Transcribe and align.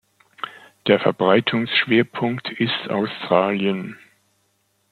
Der 0.87 0.99
Verbreitungsschwerpunkt 0.99 2.49
ist 2.59 2.89
Australien. 2.89 3.99